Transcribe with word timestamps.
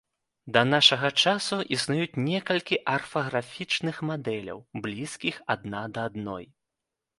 Да 0.55 0.61
нашага 0.75 1.09
часу 1.25 1.59
існуюць 1.77 2.19
некалькі 2.29 2.81
арфаграфічных 2.95 4.01
мадэляў, 4.13 4.65
блізкіх 4.87 5.35
адна 5.59 5.87
да 5.99 6.11
адной. 6.13 6.45